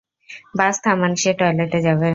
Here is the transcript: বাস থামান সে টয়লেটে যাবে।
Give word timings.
বাস 0.57 0.75
থামান 0.83 1.11
সে 1.21 1.31
টয়লেটে 1.39 1.79
যাবে। 1.81 2.09